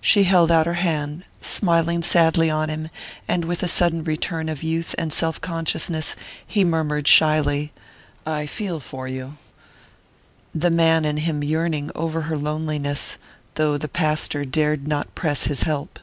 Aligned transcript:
She 0.00 0.22
held 0.22 0.52
out 0.52 0.66
her 0.68 0.74
hand, 0.74 1.24
smiling 1.40 2.00
sadly 2.04 2.48
on 2.48 2.68
him, 2.68 2.90
and 3.26 3.44
with 3.44 3.64
a 3.64 3.66
sudden 3.66 4.04
return 4.04 4.48
of 4.48 4.62
youth 4.62 4.94
and 4.96 5.12
self 5.12 5.40
consciousness, 5.40 6.14
he 6.46 6.62
murmured 6.62 7.08
shyly: 7.08 7.72
"I 8.24 8.46
feel 8.46 8.78
for 8.78 9.08
you" 9.08 9.36
the 10.54 10.70
man 10.70 11.04
in 11.04 11.16
him 11.16 11.42
yearning 11.42 11.90
over 11.96 12.20
her 12.20 12.36
loneliness, 12.36 13.18
though 13.56 13.76
the 13.76 13.88
pastor 13.88 14.44
dared 14.44 14.86
not 14.86 15.16
press 15.16 15.46
his 15.46 15.62
help.... 15.64 15.98